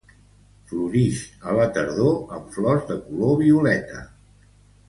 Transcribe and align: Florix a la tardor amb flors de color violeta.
Florix 0.69 1.19
a 1.51 1.53
la 1.59 1.67
tardor 1.77 2.33
amb 2.39 2.57
flors 2.57 2.89
de 2.93 2.99
color 3.07 3.39
violeta. 3.47 4.05